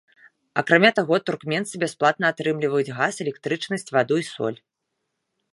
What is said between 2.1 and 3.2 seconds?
атрымліваюць газ,